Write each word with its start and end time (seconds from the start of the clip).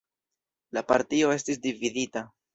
La 0.77 0.83
partio 0.93 1.31
estis 1.35 1.61
dividita. 1.69 2.27